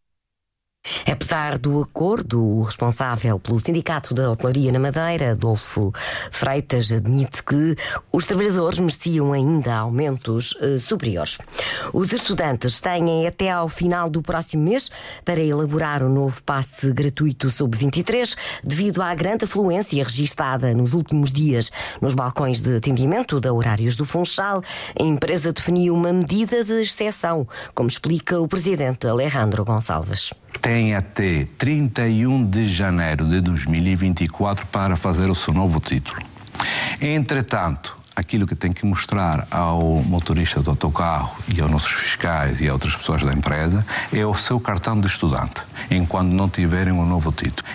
Apesar 1.06 1.58
do 1.58 1.82
acordo, 1.82 2.42
o 2.42 2.62
responsável 2.62 3.38
pelo 3.38 3.58
Sindicato 3.58 4.14
da 4.14 4.30
Hotelaria 4.30 4.72
na 4.72 4.78
Madeira, 4.78 5.32
Adolfo 5.32 5.92
Freitas, 6.30 6.90
admite 6.90 7.42
que 7.42 7.76
os 8.10 8.24
trabalhadores 8.24 8.78
mereciam 8.78 9.32
ainda 9.32 9.74
aumentos 9.76 10.56
eh, 10.60 10.78
superiores. 10.78 11.38
Os 11.92 12.12
estudantes 12.12 12.80
têm 12.80 13.26
até 13.26 13.50
ao 13.50 13.68
final 13.68 14.08
do 14.08 14.22
próximo 14.22 14.64
mês 14.64 14.90
para 15.24 15.40
elaborar 15.40 16.02
o 16.02 16.08
novo 16.08 16.42
passe 16.42 16.90
gratuito 16.92 17.50
sub-23, 17.50 18.36
devido 18.62 19.02
à 19.02 19.14
grande 19.14 19.44
afluência 19.44 20.02
registada 20.02 20.72
nos 20.72 20.94
últimos 20.94 21.30
dias 21.30 21.70
nos 22.00 22.14
balcões 22.14 22.60
de 22.60 22.76
atendimento 22.76 23.40
da 23.40 23.52
Horários 23.52 23.94
do 23.94 24.06
Funchal. 24.06 24.62
A 24.98 25.02
empresa 25.02 25.52
definiu 25.52 25.94
uma 25.94 26.12
medida 26.12 26.64
de 26.64 26.80
exceção, 26.80 27.46
como 27.74 27.88
explica 27.88 28.40
o 28.40 28.48
presidente 28.48 29.06
Alejandro 29.06 29.64
Gonçalves 29.64 30.32
tem 30.64 30.94
até 30.94 31.46
31 31.58 32.46
de 32.46 32.64
janeiro 32.64 33.28
de 33.28 33.38
2024 33.42 34.66
para 34.68 34.96
fazer 34.96 35.28
o 35.28 35.34
seu 35.34 35.52
novo 35.52 35.78
título. 35.78 36.22
Entretanto, 37.02 37.94
aquilo 38.16 38.46
que 38.46 38.54
tem 38.54 38.72
que 38.72 38.86
mostrar 38.86 39.46
ao 39.50 39.82
motorista 40.04 40.62
do 40.62 40.70
autocarro 40.70 41.36
e 41.54 41.60
aos 41.60 41.70
nossos 41.70 41.92
fiscais 41.92 42.62
e 42.62 42.68
a 42.70 42.72
outras 42.72 42.96
pessoas 42.96 43.22
da 43.22 43.34
empresa 43.34 43.84
é 44.10 44.24
o 44.24 44.34
seu 44.34 44.58
cartão 44.58 44.98
de 44.98 45.06
estudante, 45.06 45.62
enquanto 45.90 46.30
não 46.30 46.48
tiverem 46.48 46.94
um 46.94 47.04
novo 47.04 47.30
título. 47.30 47.68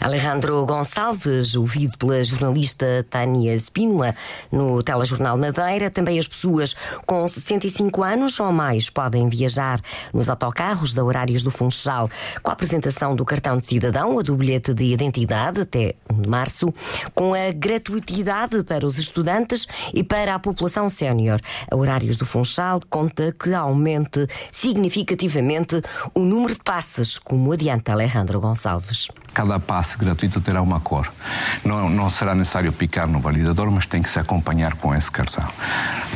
Alejandro 0.00 0.64
Gonçalves, 0.66 1.54
ouvido 1.54 1.96
pela 1.98 2.22
jornalista 2.22 3.04
Tânia 3.08 3.54
Spínola 3.54 4.14
no 4.50 4.82
Telejornal 4.82 5.36
Madeira. 5.36 5.90
Também 5.90 6.18
as 6.18 6.28
pessoas 6.28 6.74
com 7.06 7.26
65 7.26 8.02
anos 8.02 8.38
ou 8.40 8.52
mais 8.52 8.90
podem 8.90 9.28
viajar 9.28 9.80
nos 10.12 10.28
autocarros 10.28 10.94
da 10.94 11.04
Horários 11.04 11.42
do 11.42 11.50
Funchal 11.50 12.10
com 12.42 12.50
a 12.50 12.52
apresentação 12.52 13.14
do 13.14 13.24
cartão 13.24 13.56
de 13.56 13.66
cidadão 13.66 14.14
ou 14.14 14.22
do 14.22 14.36
bilhete 14.36 14.72
de 14.74 14.84
identidade 14.84 15.60
até 15.62 15.94
1 16.10 16.22
de 16.22 16.28
março, 16.28 16.72
com 17.14 17.34
a 17.34 17.52
gratuitidade 17.52 18.62
para 18.62 18.86
os 18.86 18.98
estudantes 18.98 19.66
e 19.92 20.02
para 20.02 20.34
a 20.34 20.38
população 20.38 20.88
sénior. 20.88 21.40
A 21.70 21.76
Horários 21.76 22.16
do 22.16 22.26
Funchal 22.26 22.80
conta 22.88 23.32
que 23.32 23.52
aumente 23.54 24.26
significativamente 24.52 25.80
o 26.14 26.20
número 26.20 26.54
de 26.54 26.62
passes, 26.62 27.18
como 27.18 27.52
adianta 27.52 27.92
Alejandro 27.92 28.40
Gonçalves. 28.40 29.08
Cada 29.32 29.60
passe 29.68 29.98
gratuito 29.98 30.40
terá 30.40 30.62
uma 30.62 30.80
cor. 30.80 31.12
Não, 31.62 31.90
não 31.90 32.08
será 32.08 32.34
necessário 32.34 32.72
picar 32.72 33.06
no 33.06 33.20
validador, 33.20 33.70
mas 33.70 33.86
tem 33.86 34.00
que 34.00 34.08
se 34.08 34.18
acompanhar 34.18 34.74
com 34.76 34.94
esse 34.94 35.12
cartão. 35.12 35.46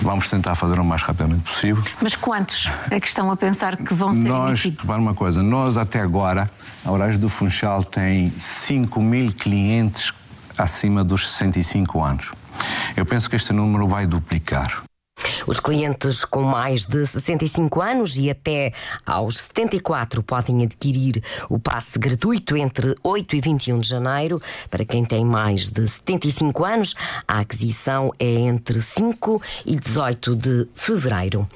Vamos 0.01 0.31
tentar 0.31 0.55
fazer 0.55 0.81
o 0.81 0.85
mais 0.85 1.03
rapidamente 1.03 1.43
possível. 1.43 1.85
Mas 2.01 2.17
quantos 2.17 2.71
é 2.91 2.99
que 2.99 3.07
estão 3.07 3.31
a 3.31 3.37
pensar 3.37 3.77
que 3.77 3.93
vão 3.93 4.15
ser 4.15 4.27
nós, 4.27 4.49
emitidos? 4.53 4.81
Repare 4.81 5.01
uma 5.01 5.15
coisa, 5.15 5.43
nós 5.43 5.77
até 5.77 6.01
agora, 6.01 6.51
a 6.83 6.91
Horários 6.91 7.19
do 7.19 7.29
Funchal 7.29 7.85
tem 7.85 8.33
5 8.39 9.03
mil 9.03 9.31
clientes 9.35 10.15
acima 10.57 11.05
dos 11.05 11.31
65 11.31 12.03
anos. 12.03 12.33
Eu 12.97 13.05
penso 13.05 13.29
que 13.29 13.37
este 13.37 13.53
número 13.53 13.87
vai 13.87 14.07
duplicar. 14.07 14.83
Os 15.47 15.59
clientes 15.59 16.25
com 16.25 16.43
mais 16.43 16.85
de 16.85 17.05
65 17.05 17.81
anos 17.81 18.17
e 18.17 18.31
até 18.31 18.73
aos 19.05 19.39
74 19.39 20.23
podem 20.23 20.63
adquirir 20.63 21.23
o 21.49 21.59
passe 21.59 21.99
gratuito 21.99 22.57
entre 22.57 22.95
8 23.03 23.37
e 23.37 23.41
21 23.41 23.81
de 23.81 23.89
janeiro. 23.89 24.41
Para 24.71 24.85
quem 24.85 25.05
tem 25.05 25.25
mais 25.25 25.69
de 25.69 25.87
75 25.87 26.65
anos, 26.65 26.95
a 27.27 27.41
aquisição 27.41 28.13
é 28.19 28.27
entre 28.27 28.81
5 28.81 29.43
e 29.67 29.77
18 29.77 30.37
de 30.37 30.69
fevereiro. 30.75 31.49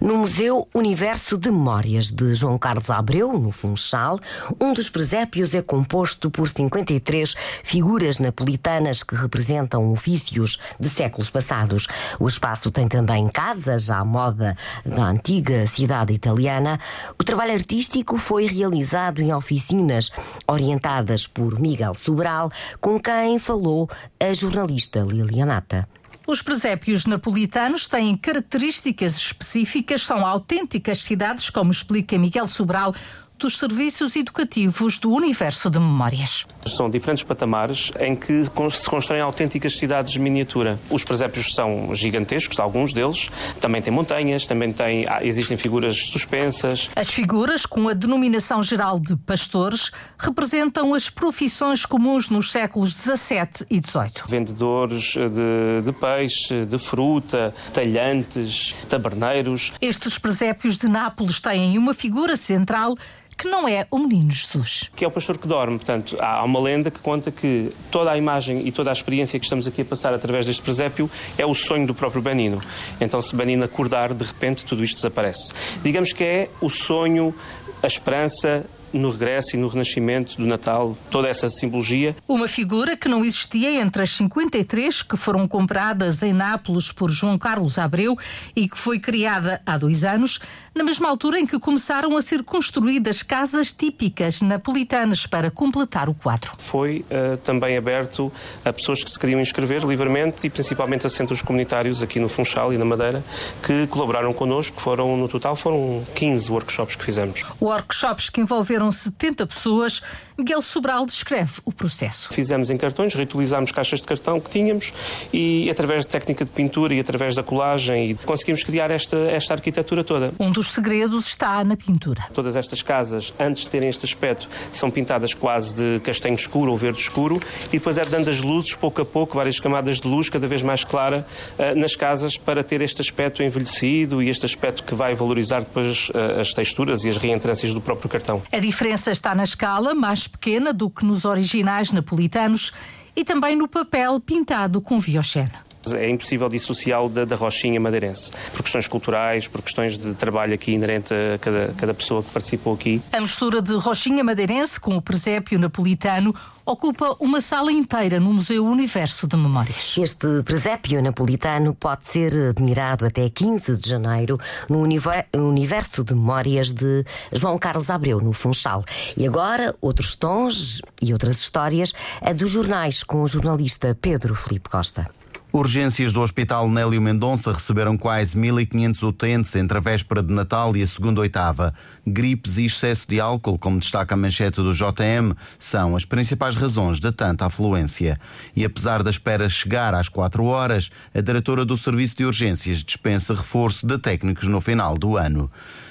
No 0.00 0.18
Museu 0.18 0.66
Universo 0.74 1.36
de 1.36 1.50
Memórias 1.50 2.10
de 2.10 2.34
João 2.34 2.56
Carlos 2.56 2.88
Abreu, 2.90 3.32
no 3.38 3.50
Funchal, 3.50 4.18
um 4.60 4.72
dos 4.72 4.88
presépios 4.88 5.54
é 5.54 5.60
composto 5.62 6.30
por 6.30 6.48
53 6.48 7.34
figuras 7.62 8.18
napolitanas 8.18 9.02
que 9.02 9.14
representam 9.14 9.92
ofícios 9.92 10.58
de 10.80 10.88
séculos 10.88 11.30
passados. 11.30 11.86
O 12.18 12.26
espaço 12.26 12.70
tem 12.70 12.88
também 12.88 13.28
casas 13.34 13.90
à 13.90 14.04
moda 14.04 14.56
da 14.86 15.06
antiga 15.06 15.66
cidade 15.66 16.14
italiana, 16.14 16.78
o 17.18 17.24
trabalho 17.24 17.52
artístico 17.52 18.16
foi 18.16 18.46
realizado 18.46 19.20
em 19.20 19.34
oficinas 19.34 20.12
orientadas 20.46 21.26
por 21.26 21.58
Miguel 21.58 21.96
Sobral, 21.96 22.48
com 22.80 22.98
quem 23.00 23.40
falou 23.40 23.90
a 24.20 24.32
jornalista 24.32 25.00
Lilianata. 25.00 25.88
Os 26.26 26.40
presépios 26.40 27.04
napolitanos 27.04 27.86
têm 27.86 28.16
características 28.16 29.16
específicas, 29.16 30.00
são 30.02 30.24
autênticas 30.24 31.02
cidades, 31.02 31.50
como 31.50 31.70
explica 31.70 32.18
Miguel 32.18 32.48
Sobral, 32.48 32.94
dos 33.38 33.58
serviços 33.58 34.16
educativos 34.16 34.98
do 34.98 35.10
universo 35.10 35.68
de 35.68 35.78
memórias. 35.78 36.46
São 36.66 36.88
diferentes 36.88 37.24
patamares 37.24 37.92
em 37.98 38.14
que 38.14 38.44
se 38.44 38.50
constroem 38.88 39.20
autênticas 39.20 39.76
cidades 39.76 40.12
de 40.12 40.18
miniatura. 40.18 40.78
Os 40.90 41.04
presépios 41.04 41.54
são 41.54 41.94
gigantescos, 41.94 42.58
alguns 42.58 42.92
deles. 42.92 43.30
Também 43.60 43.82
têm 43.82 43.92
montanhas, 43.92 44.46
também 44.46 44.72
têm, 44.72 45.04
existem 45.22 45.56
figuras 45.56 45.96
suspensas. 45.96 46.90
As 46.96 47.10
figuras, 47.10 47.66
com 47.66 47.88
a 47.88 47.92
denominação 47.92 48.62
geral 48.62 48.98
de 48.98 49.16
pastores, 49.16 49.90
representam 50.18 50.94
as 50.94 51.10
profissões 51.10 51.84
comuns 51.84 52.28
nos 52.28 52.50
séculos 52.50 52.92
XVII 52.92 53.66
e 53.70 53.80
XVIII. 53.80 54.24
Vendedores 54.28 55.14
de, 55.14 55.84
de 55.84 55.92
peixe, 55.92 56.64
de 56.64 56.78
fruta, 56.78 57.54
talhantes, 57.72 58.74
taberneiros. 58.88 59.72
Estes 59.80 60.18
presépios 60.18 60.78
de 60.78 60.88
Nápoles 60.88 61.40
têm 61.40 61.76
uma 61.76 61.92
figura 61.92 62.36
central 62.36 62.94
que 63.36 63.48
não 63.48 63.68
é 63.68 63.86
o 63.90 63.98
menino 63.98 64.30
Jesus. 64.30 64.90
Que 64.94 65.04
é 65.04 65.08
o 65.08 65.10
pastor 65.10 65.38
que 65.38 65.46
dorme. 65.46 65.78
Portanto, 65.78 66.16
há 66.20 66.42
uma 66.44 66.60
lenda 66.60 66.90
que 66.90 67.00
conta 67.00 67.30
que 67.30 67.72
toda 67.90 68.10
a 68.10 68.18
imagem 68.18 68.66
e 68.66 68.72
toda 68.72 68.90
a 68.90 68.92
experiência 68.92 69.38
que 69.38 69.44
estamos 69.44 69.66
aqui 69.66 69.82
a 69.82 69.84
passar 69.84 70.14
através 70.14 70.46
deste 70.46 70.62
presépio 70.62 71.10
é 71.36 71.44
o 71.44 71.54
sonho 71.54 71.86
do 71.86 71.94
próprio 71.94 72.22
Benino. 72.22 72.60
Então, 73.00 73.20
se 73.20 73.34
Benino 73.34 73.64
acordar, 73.64 74.14
de 74.14 74.24
repente, 74.24 74.64
tudo 74.64 74.84
isto 74.84 74.96
desaparece. 74.96 75.52
Digamos 75.82 76.12
que 76.12 76.24
é 76.24 76.50
o 76.60 76.68
sonho, 76.68 77.34
a 77.82 77.86
esperança 77.86 78.66
no 78.98 79.10
regresso 79.10 79.56
e 79.56 79.58
no 79.58 79.68
renascimento 79.68 80.36
do 80.36 80.46
Natal, 80.46 80.96
toda 81.10 81.28
essa 81.28 81.48
simbologia. 81.48 82.16
Uma 82.28 82.48
figura 82.48 82.96
que 82.96 83.08
não 83.08 83.24
existia 83.24 83.80
entre 83.80 84.02
as 84.02 84.10
53 84.10 85.02
que 85.02 85.16
foram 85.16 85.46
compradas 85.46 86.22
em 86.22 86.32
Nápoles 86.32 86.92
por 86.92 87.10
João 87.10 87.38
Carlos 87.38 87.78
Abreu 87.78 88.16
e 88.54 88.68
que 88.68 88.78
foi 88.78 88.98
criada 88.98 89.60
há 89.66 89.76
dois 89.76 90.04
anos, 90.04 90.40
na 90.74 90.84
mesma 90.84 91.08
altura 91.08 91.38
em 91.38 91.46
que 91.46 91.58
começaram 91.58 92.16
a 92.16 92.22
ser 92.22 92.42
construídas 92.42 93.22
casas 93.22 93.72
típicas 93.72 94.40
napolitanas 94.40 95.26
para 95.26 95.50
completar 95.50 96.08
o 96.08 96.14
quadro. 96.14 96.52
Foi 96.58 97.04
uh, 97.10 97.36
também 97.38 97.76
aberto 97.76 98.32
a 98.64 98.72
pessoas 98.72 99.02
que 99.02 99.10
se 99.10 99.18
queriam 99.18 99.40
inscrever 99.40 99.84
livremente 99.84 100.46
e 100.46 100.50
principalmente 100.50 101.06
a 101.06 101.10
centros 101.10 101.42
comunitários 101.42 102.02
aqui 102.02 102.18
no 102.18 102.28
Funchal 102.28 102.72
e 102.72 102.78
na 102.78 102.84
Madeira 102.84 103.24
que 103.62 103.86
colaboraram 103.86 104.32
connosco. 104.32 104.80
Foram, 104.80 105.16
no 105.16 105.28
total, 105.28 105.56
foram 105.56 106.04
15 106.14 106.50
workshops 106.50 106.96
que 106.96 107.04
fizemos. 107.04 107.42
Workshops 107.60 108.28
que 108.28 108.40
envolveram 108.40 108.83
70 108.90 109.46
pessoas. 109.46 110.02
Miguel 110.36 110.60
Sobral 110.62 111.06
descreve 111.06 111.60
o 111.64 111.72
processo. 111.72 112.32
Fizemos 112.32 112.70
em 112.70 112.76
cartões, 112.76 113.14
reutilizámos 113.14 113.70
caixas 113.70 114.00
de 114.00 114.06
cartão 114.06 114.40
que 114.40 114.50
tínhamos 114.50 114.92
e 115.32 115.70
através 115.70 116.04
de 116.04 116.08
técnica 116.08 116.44
de 116.44 116.50
pintura 116.50 116.94
e 116.94 117.00
através 117.00 117.34
da 117.34 117.42
colagem 117.42 118.10
e 118.10 118.14
conseguimos 118.14 118.62
criar 118.62 118.90
esta, 118.90 119.16
esta 119.16 119.54
arquitetura 119.54 120.02
toda. 120.02 120.32
Um 120.38 120.50
dos 120.50 120.72
segredos 120.72 121.26
está 121.26 121.62
na 121.64 121.76
pintura. 121.76 122.24
Todas 122.32 122.56
estas 122.56 122.82
casas, 122.82 123.32
antes 123.38 123.64
de 123.64 123.70
terem 123.70 123.88
este 123.88 124.04
aspecto, 124.04 124.48
são 124.72 124.90
pintadas 124.90 125.34
quase 125.34 125.74
de 125.74 126.00
castanho 126.00 126.34
escuro 126.34 126.72
ou 126.72 126.78
verde 126.78 127.00
escuro 127.00 127.40
e 127.68 127.78
depois 127.78 127.98
é 127.98 128.04
dando 128.04 128.28
as 128.28 128.40
luzes, 128.42 128.74
pouco 128.74 129.02
a 129.02 129.04
pouco, 129.04 129.36
várias 129.36 129.60
camadas 129.60 130.00
de 130.00 130.08
luz 130.08 130.28
cada 130.28 130.46
vez 130.46 130.62
mais 130.62 130.84
clara 130.84 131.26
uh, 131.58 131.78
nas 131.78 131.96
casas 131.96 132.36
para 132.36 132.62
ter 132.62 132.80
este 132.80 133.00
aspecto 133.00 133.42
envelhecido 133.42 134.22
e 134.22 134.28
este 134.28 134.46
aspecto 134.46 134.84
que 134.84 134.94
vai 134.94 135.14
valorizar 135.14 135.60
depois 135.60 136.08
uh, 136.10 136.40
as 136.40 136.52
texturas 136.52 137.04
e 137.04 137.08
as 137.08 137.16
reentrâncias 137.16 137.72
do 137.72 137.80
próprio 137.80 138.08
cartão. 138.08 138.42
A 138.52 138.58
diferença 138.74 139.12
está 139.12 139.36
na 139.36 139.44
escala, 139.44 139.94
mais 139.94 140.26
pequena 140.26 140.72
do 140.72 140.90
que 140.90 141.04
nos 141.04 141.24
originais 141.24 141.92
napolitanos 141.92 142.72
e 143.14 143.24
também 143.24 143.54
no 143.54 143.68
papel 143.68 144.18
pintado 144.18 144.80
com 144.80 144.98
viochene. 144.98 145.52
É 145.92 146.08
impossível 146.08 146.48
dissociá-lo 146.48 147.08
da, 147.08 147.24
da, 147.24 147.36
rochinha 147.36 147.80
madeirense, 147.80 148.30
por 148.52 148.62
questões 148.62 148.88
culturais, 148.88 149.46
por 149.46 149.60
questões 149.62 149.98
de 149.98 150.14
trabalho 150.14 150.54
aqui 150.54 150.72
inerente 150.72 151.12
a 151.12 151.38
cada, 151.38 151.74
cada 151.76 151.94
pessoa 151.94 152.22
que 152.22 152.30
participou 152.30 152.74
aqui. 152.74 153.02
A 153.12 153.20
mistura 153.20 153.60
de 153.60 153.74
rochinha 153.74 154.24
madeirense 154.24 154.78
com 154.78 154.96
o 154.96 155.02
presépio 155.02 155.58
napolitano 155.58 156.34
ocupa 156.66 157.14
uma 157.20 157.40
sala 157.40 157.70
inteira 157.70 158.18
no 158.18 158.32
Museu 158.32 158.64
Universo 158.64 159.26
de 159.26 159.36
Memórias. 159.36 159.96
Este 159.98 160.42
presépio 160.42 161.02
napolitano 161.02 161.74
pode 161.74 162.08
ser 162.08 162.32
admirado 162.50 163.04
até 163.04 163.28
15 163.28 163.76
de 163.76 163.88
janeiro 163.88 164.38
no 164.68 164.80
Universo 164.80 166.02
de 166.02 166.14
Memórias 166.14 166.72
de 166.72 167.04
João 167.32 167.58
Carlos 167.58 167.90
Abreu, 167.90 168.20
no 168.20 168.32
Funchal. 168.32 168.84
E 169.16 169.26
agora, 169.26 169.74
outros 169.80 170.14
tons 170.14 170.80
e 171.02 171.12
outras 171.12 171.36
histórias, 171.36 171.92
a 172.20 172.32
dos 172.32 172.50
jornais 172.50 173.02
com 173.02 173.22
o 173.22 173.28
jornalista 173.28 173.96
Pedro 174.00 174.34
Felipe 174.34 174.68
Costa. 174.70 175.10
Urgências 175.56 176.12
do 176.12 176.20
Hospital 176.20 176.68
Nélio 176.68 177.00
Mendonça 177.00 177.52
receberam 177.52 177.96
quase 177.96 178.36
1.500 178.36 179.02
utentes 179.04 179.54
entre 179.54 179.78
a 179.78 179.80
véspera 179.80 180.20
de 180.20 180.34
Natal 180.34 180.76
e 180.76 180.82
a 180.82 180.86
segunda 180.86 181.20
oitava. 181.20 181.72
Gripes 182.04 182.58
e 182.58 182.64
excesso 182.64 183.08
de 183.08 183.20
álcool, 183.20 183.56
como 183.56 183.78
destaca 183.78 184.14
a 184.14 184.16
manchete 184.16 184.60
do 184.60 184.74
JM, 184.74 185.32
são 185.56 185.94
as 185.94 186.04
principais 186.04 186.56
razões 186.56 186.98
de 186.98 187.12
tanta 187.12 187.46
afluência. 187.46 188.18
E 188.56 188.64
apesar 188.64 189.00
da 189.04 189.10
espera 189.10 189.48
chegar 189.48 189.94
às 189.94 190.08
4 190.08 190.44
horas, 190.44 190.90
a 191.14 191.20
diretora 191.20 191.64
do 191.64 191.76
Serviço 191.76 192.16
de 192.16 192.24
Urgências 192.24 192.82
dispensa 192.82 193.32
reforço 193.32 193.86
de 193.86 193.96
técnicos 193.96 194.48
no 194.48 194.60
final 194.60 194.98
do 194.98 195.16
ano. 195.16 195.48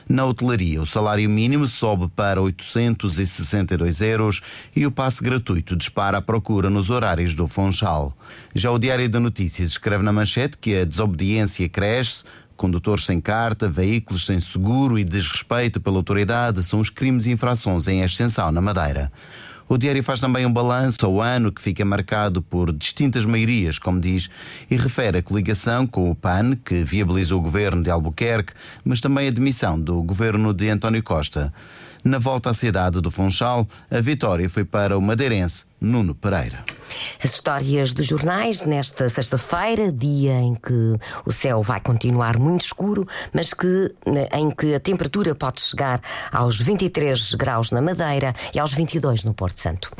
Na 0.09 0.25
hotelaria, 0.25 0.81
o 0.81 0.85
salário 0.85 1.29
mínimo 1.29 1.65
sobe 1.65 2.09
para 2.13 2.41
862 2.41 4.01
euros 4.01 4.41
e 4.75 4.85
o 4.85 4.91
passe 4.91 5.23
gratuito 5.23 5.77
dispara 5.77 6.17
a 6.17 6.21
procura 6.21 6.69
nos 6.69 6.89
horários 6.89 7.33
do 7.33 7.47
Funchal. 7.47 8.13
Já 8.53 8.69
o 8.69 8.77
Diário 8.77 9.07
da 9.07 9.21
Notícias 9.53 9.69
escreve 9.69 10.03
na 10.03 10.11
manchete 10.11 10.57
que 10.57 10.75
a 10.75 10.83
desobediência 10.83 11.69
cresce. 11.69 12.23
Condutores 12.57 13.05
sem 13.05 13.19
carta, 13.19 13.69
veículos 13.69 14.25
sem 14.25 14.39
seguro 14.39 14.97
e 14.97 15.03
desrespeito 15.03 15.79
pela 15.79 15.97
autoridade 15.97 16.63
são 16.63 16.79
os 16.79 16.89
crimes 16.89 17.27
e 17.27 17.31
infrações 17.31 17.87
em 17.87 18.01
extensão 18.01 18.51
na 18.51 18.59
Madeira. 18.59 19.11
O 19.69 19.77
diário 19.77 20.01
faz 20.01 20.19
também 20.19 20.43
um 20.43 20.51
balanço 20.51 21.05
ao 21.05 21.21
ano 21.21 21.51
que 21.51 21.61
fica 21.61 21.85
marcado 21.85 22.41
por 22.41 22.73
distintas 22.73 23.27
maiorias, 23.27 23.77
como 23.77 23.99
diz, 23.99 24.27
e 24.71 24.75
refere 24.75 25.19
a 25.19 25.23
coligação 25.23 25.85
com 25.85 26.09
o 26.09 26.15
PAN, 26.15 26.55
que 26.55 26.83
viabilizou 26.83 27.39
o 27.39 27.43
governo 27.43 27.83
de 27.83 27.91
Albuquerque, 27.91 28.53
mas 28.83 29.01
também 29.01 29.27
a 29.27 29.31
demissão 29.31 29.79
do 29.79 30.01
governo 30.01 30.51
de 30.51 30.67
António 30.67 31.03
Costa. 31.03 31.53
Na 32.03 32.17
volta 32.17 32.49
à 32.49 32.53
cidade 32.55 32.99
do 32.99 33.11
Funchal, 33.11 33.67
a 33.91 34.01
vitória 34.01 34.49
foi 34.49 34.65
para 34.65 34.97
o 34.97 35.01
madeirense 35.01 35.65
Nuno 35.79 36.15
Pereira. 36.15 36.65
As 37.23 37.33
histórias 37.33 37.93
dos 37.93 38.05
jornais 38.05 38.63
nesta 38.63 39.07
sexta-feira, 39.09 39.91
dia 39.91 40.39
em 40.39 40.55
que 40.55 40.95
o 41.25 41.31
céu 41.31 41.61
vai 41.61 41.79
continuar 41.79 42.37
muito 42.37 42.61
escuro, 42.61 43.07
mas 43.31 43.53
que, 43.53 43.93
em 44.33 44.51
que 44.51 44.75
a 44.75 44.79
temperatura 44.79 45.35
pode 45.35 45.61
chegar 45.61 46.01
aos 46.31 46.59
23 46.59 47.33
graus 47.35 47.71
na 47.71 47.81
Madeira 47.81 48.33
e 48.53 48.59
aos 48.59 48.73
22 48.73 49.23
no 49.23 49.33
Porto 49.33 49.59
Santo. 49.59 49.91